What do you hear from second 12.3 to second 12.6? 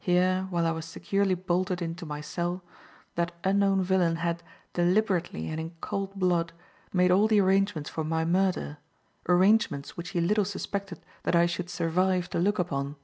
to look